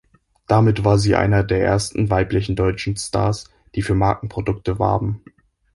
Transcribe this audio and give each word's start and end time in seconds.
Damit 0.47 0.83
war 0.83 0.97
sie 0.97 1.15
einer 1.15 1.43
der 1.43 1.63
ersten 1.63 2.09
weiblichen 2.09 2.55
deutschen 2.55 2.97
Stars, 2.97 3.51
die 3.75 3.83
für 3.83 3.93
Markenprodukte 3.93 4.79
warben. 4.79 5.21